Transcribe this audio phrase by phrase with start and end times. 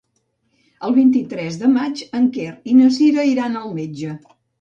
[0.87, 4.17] El vint-i-tres de maig en Quer i na Cira iran al metge.